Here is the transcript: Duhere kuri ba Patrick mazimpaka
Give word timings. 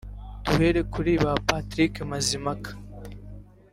Duhere 0.45 0.81
kuri 0.93 1.11
ba 1.23 1.33
Patrick 1.47 1.93
mazimpaka 2.09 2.69